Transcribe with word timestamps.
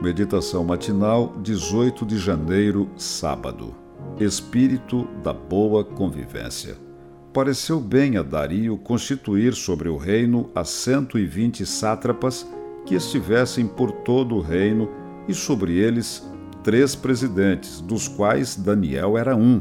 Meditação 0.00 0.62
matinal, 0.62 1.34
18 1.42 2.04
de 2.04 2.18
janeiro, 2.18 2.90
sábado. 2.96 3.74
Espírito 4.20 5.08
da 5.22 5.32
boa 5.32 5.82
convivência. 5.82 6.76
Pareceu 7.32 7.80
bem 7.80 8.18
a 8.18 8.22
Dario 8.22 8.76
constituir 8.76 9.54
sobre 9.54 9.88
o 9.88 9.96
reino 9.96 10.50
e 11.14 11.24
vinte 11.24 11.64
sátrapas 11.64 12.46
que 12.84 12.94
estivessem 12.94 13.66
por 13.66 13.90
todo 13.90 14.36
o 14.36 14.40
reino, 14.40 14.88
e 15.26 15.34
sobre 15.34 15.76
eles 15.76 16.22
três 16.62 16.94
presidentes, 16.94 17.80
dos 17.80 18.06
quais 18.06 18.54
Daniel 18.54 19.18
era 19.18 19.34
um, 19.34 19.60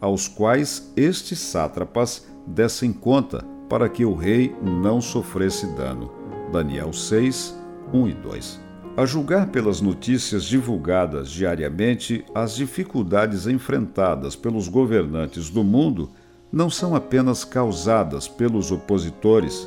aos 0.00 0.26
quais 0.26 0.92
estes 0.96 1.38
sátrapas 1.38 2.26
dessem 2.46 2.92
conta, 2.92 3.44
para 3.68 3.88
que 3.88 4.04
o 4.04 4.14
rei 4.14 4.54
não 4.62 5.00
sofresse 5.00 5.66
dano. 5.74 6.10
Daniel 6.52 6.92
6, 6.92 7.54
1 7.92 8.08
e 8.08 8.14
2. 8.14 8.71
A 8.94 9.06
julgar 9.06 9.46
pelas 9.46 9.80
notícias 9.80 10.44
divulgadas 10.44 11.30
diariamente, 11.30 12.26
as 12.34 12.54
dificuldades 12.54 13.46
enfrentadas 13.46 14.36
pelos 14.36 14.68
governantes 14.68 15.48
do 15.48 15.64
mundo 15.64 16.10
não 16.52 16.68
são 16.68 16.94
apenas 16.94 17.42
causadas 17.42 18.28
pelos 18.28 18.70
opositores, 18.70 19.66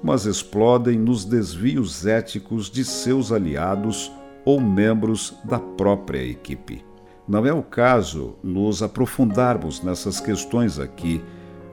mas 0.00 0.24
explodem 0.24 0.96
nos 0.96 1.24
desvios 1.24 2.06
éticos 2.06 2.70
de 2.70 2.84
seus 2.84 3.32
aliados 3.32 4.12
ou 4.44 4.60
membros 4.60 5.34
da 5.42 5.58
própria 5.58 6.22
equipe. 6.22 6.84
Não 7.26 7.44
é 7.44 7.52
o 7.52 7.64
caso 7.64 8.36
nos 8.40 8.84
aprofundarmos 8.84 9.82
nessas 9.82 10.20
questões 10.20 10.78
aqui, 10.78 11.20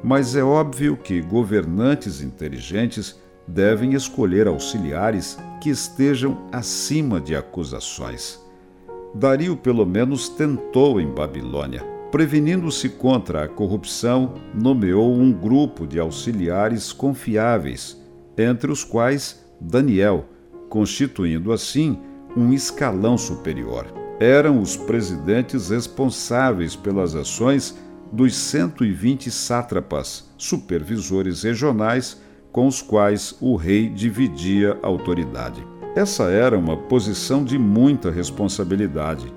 mas 0.03 0.35
é 0.35 0.43
óbvio 0.43 0.97
que 0.97 1.21
governantes 1.21 2.21
inteligentes 2.21 3.19
devem 3.47 3.93
escolher 3.93 4.47
auxiliares 4.47 5.37
que 5.61 5.69
estejam 5.69 6.37
acima 6.51 7.21
de 7.21 7.35
acusações. 7.35 8.39
Dario, 9.15 9.55
pelo 9.55 9.85
menos, 9.85 10.27
tentou 10.29 10.99
em 10.99 11.07
Babilônia. 11.07 11.83
Prevenindo-se 12.11 12.89
contra 12.89 13.43
a 13.43 13.47
corrupção, 13.47 14.35
nomeou 14.53 15.13
um 15.13 15.31
grupo 15.31 15.85
de 15.85 15.99
auxiliares 15.99 16.91
confiáveis, 16.93 18.01
entre 18.37 18.71
os 18.71 18.83
quais 18.83 19.43
Daniel, 19.59 20.25
constituindo 20.69 21.51
assim 21.51 21.99
um 22.35 22.53
escalão 22.53 23.17
superior. 23.17 23.87
Eram 24.19 24.61
os 24.61 24.75
presidentes 24.75 25.69
responsáveis 25.69 26.75
pelas 26.75 27.15
ações 27.15 27.77
dos 28.11 28.35
120 28.35 29.29
sátrapas, 29.29 30.29
supervisores 30.37 31.43
regionais 31.43 32.21
com 32.51 32.67
os 32.67 32.81
quais 32.81 33.35
o 33.41 33.55
rei 33.55 33.89
dividia 33.89 34.77
a 34.81 34.87
autoridade. 34.87 35.65
Essa 35.95 36.25
era 36.25 36.57
uma 36.57 36.77
posição 36.77 37.43
de 37.43 37.57
muita 37.57 38.11
responsabilidade. 38.11 39.33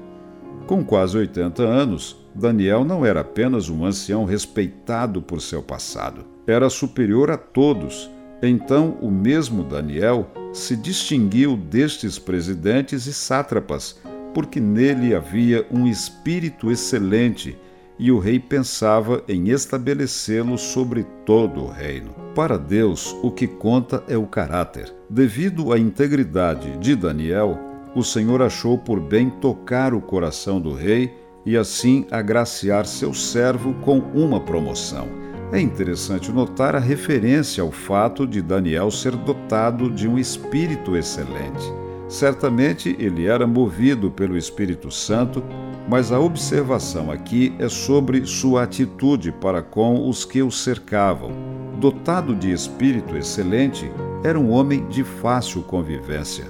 Com 0.67 0.85
quase 0.85 1.17
80 1.17 1.63
anos, 1.63 2.17
Daniel 2.35 2.85
não 2.85 3.05
era 3.05 3.21
apenas 3.21 3.69
um 3.69 3.85
ancião 3.85 4.25
respeitado 4.25 5.21
por 5.21 5.41
seu 5.41 5.63
passado, 5.63 6.25
era 6.47 6.69
superior 6.71 7.31
a 7.31 7.37
todos. 7.37 8.11
Então, 8.43 8.97
o 9.01 9.11
mesmo 9.11 9.65
Daniel 9.65 10.31
se 10.53 10.77
distinguiu 10.77 11.57
destes 11.57 12.19
presidentes 12.19 13.07
e 13.07 13.13
sátrapas, 13.13 13.99
porque 14.33 14.61
nele 14.61 15.15
havia 15.15 15.67
um 15.71 15.87
espírito 15.87 16.71
excelente 16.71 17.59
e 18.01 18.11
o 18.11 18.19
rei 18.19 18.41
pensava 18.41 19.23
em 19.29 19.51
estabelecê-lo 19.51 20.57
sobre 20.57 21.05
todo 21.27 21.65
o 21.65 21.71
reino. 21.71 22.15
Para 22.35 22.57
Deus, 22.57 23.15
o 23.23 23.31
que 23.31 23.47
conta 23.47 24.03
é 24.09 24.17
o 24.17 24.27
caráter. 24.27 24.91
Devido 25.09 25.71
à 25.71 25.79
integridade 25.79 26.79
de 26.79 26.97
Daniel, 26.97 27.59
o 27.95 28.03
Senhor 28.03 28.41
achou 28.41 28.79
por 28.79 28.99
bem 28.99 29.29
tocar 29.29 29.93
o 29.93 30.01
coração 30.01 30.59
do 30.59 30.73
rei 30.73 31.15
e 31.45 31.59
assim 31.59 32.07
agraciar 32.11 32.87
seu 32.87 33.13
servo 33.13 33.75
com 33.83 33.99
uma 34.15 34.41
promoção. 34.41 35.07
É 35.53 35.61
interessante 35.61 36.33
notar 36.33 36.75
a 36.75 36.79
referência 36.79 37.63
ao 37.63 37.71
fato 37.71 38.27
de 38.27 38.41
Daniel 38.41 38.91
ser 38.91 39.15
dotado 39.15 39.91
de 39.91 40.09
um 40.09 40.19
espírito 40.19 40.97
excelente. 40.97 41.71
Certamente 42.09 42.97
ele 42.99 43.27
era 43.27 43.47
movido 43.47 44.11
pelo 44.11 44.39
Espírito 44.39 44.91
Santo 44.91 45.45
mas 45.91 46.13
a 46.13 46.21
observação 46.21 47.11
aqui 47.11 47.53
é 47.59 47.69
sobre 47.69 48.25
sua 48.25 48.63
atitude 48.63 49.33
para 49.33 49.61
com 49.61 50.09
os 50.09 50.25
que 50.25 50.41
o 50.41 50.49
cercavam. 50.49 51.33
Dotado 51.81 52.33
de 52.33 52.53
espírito 52.53 53.17
excelente, 53.17 53.91
era 54.23 54.39
um 54.39 54.53
homem 54.53 54.87
de 54.87 55.03
fácil 55.03 55.63
convivência. 55.63 56.45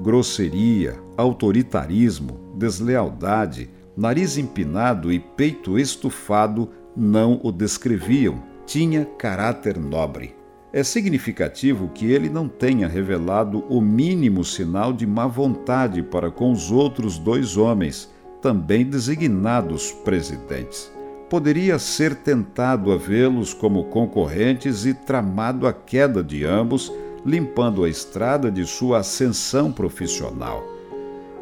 Grosseria, 0.00 0.94
autoritarismo, 1.16 2.38
deslealdade, 2.54 3.68
nariz 3.96 4.38
empinado 4.38 5.12
e 5.12 5.18
peito 5.18 5.76
estufado 5.76 6.70
não 6.96 7.40
o 7.42 7.50
descreviam. 7.50 8.40
Tinha 8.64 9.04
caráter 9.04 9.76
nobre. 9.76 10.36
É 10.72 10.84
significativo 10.84 11.88
que 11.88 12.12
ele 12.12 12.28
não 12.28 12.46
tenha 12.46 12.86
revelado 12.86 13.64
o 13.68 13.80
mínimo 13.80 14.44
sinal 14.44 14.92
de 14.92 15.04
má 15.04 15.26
vontade 15.26 16.00
para 16.00 16.30
com 16.30 16.52
os 16.52 16.70
outros 16.70 17.18
dois 17.18 17.56
homens 17.56 18.16
também 18.40 18.84
designados 18.84 19.92
presidentes. 19.92 20.92
Poderia 21.28 21.78
ser 21.78 22.14
tentado 22.14 22.90
a 22.90 22.96
vê-los 22.96 23.52
como 23.52 23.84
concorrentes 23.84 24.86
e 24.86 24.94
tramado 24.94 25.66
a 25.66 25.72
queda 25.72 26.22
de 26.22 26.44
ambos, 26.44 26.92
limpando 27.24 27.84
a 27.84 27.88
estrada 27.88 28.50
de 28.50 28.64
sua 28.66 28.98
ascensão 28.98 29.70
profissional. 29.70 30.64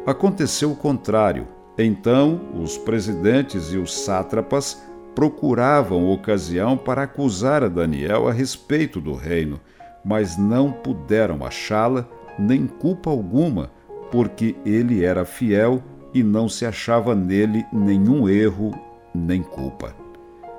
Aconteceu 0.05 0.71
o 0.71 0.75
contrário. 0.75 1.47
Então, 1.77 2.41
os 2.55 2.77
presidentes 2.77 3.71
e 3.71 3.77
os 3.77 3.93
sátrapas 4.03 4.81
procuravam 5.13 6.11
ocasião 6.11 6.75
para 6.77 7.03
acusar 7.03 7.63
a 7.63 7.67
Daniel 7.67 8.27
a 8.27 8.31
respeito 8.31 8.99
do 8.99 9.13
reino, 9.13 9.59
mas 10.03 10.37
não 10.37 10.71
puderam 10.71 11.45
achá-la 11.45 12.07
nem 12.37 12.67
culpa 12.67 13.09
alguma, 13.09 13.71
porque 14.11 14.55
ele 14.65 15.03
era 15.03 15.25
fiel 15.25 15.81
e 16.17 16.23
não 16.23 16.49
se 16.49 16.65
achava 16.65 17.13
nele 17.13 17.63
nenhum 17.71 18.27
erro 18.27 18.73
nem 19.13 19.43
culpa. 19.43 19.95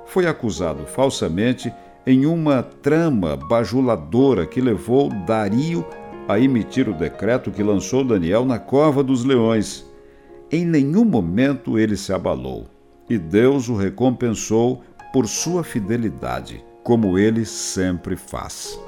Foi 0.05 0.25
acusado 0.25 0.85
falsamente 0.85 1.71
em 2.07 2.25
uma 2.25 2.63
trama 2.63 3.35
bajuladora 3.35 4.45
que 4.45 4.61
levou 4.61 5.09
Dario 5.27 5.85
a 6.27 6.39
emitir 6.39 6.87
o 6.87 6.93
decreto 6.93 7.51
que 7.51 7.61
lançou 7.61 8.03
Daniel 8.03 8.45
na 8.45 8.57
cova 8.57 9.03
dos 9.03 9.25
leões. 9.25 9.85
Em 10.49 10.65
nenhum 10.65 11.03
momento 11.03 11.77
ele 11.77 11.97
se 11.97 12.13
abalou, 12.13 12.67
e 13.09 13.17
Deus 13.17 13.67
o 13.67 13.75
recompensou 13.75 14.81
por 15.11 15.27
sua 15.27 15.63
fidelidade, 15.63 16.63
como 16.83 17.19
ele 17.19 17.45
sempre 17.45 18.15
faz. 18.15 18.79